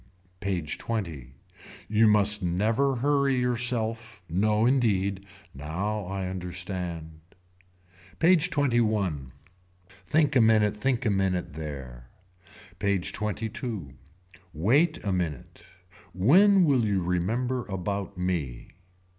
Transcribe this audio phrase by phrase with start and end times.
[0.39, 1.33] PAGE XX.
[1.87, 4.23] You must never hurry yourself.
[4.27, 5.27] No indeed.
[5.53, 7.19] Now I understand.
[8.17, 9.29] PAGE XXI.
[9.87, 12.09] Think a minute think a minute there.
[12.79, 13.93] PAGE XXII.
[14.55, 15.61] Wait a minute.
[16.13, 18.69] When will you remember about me.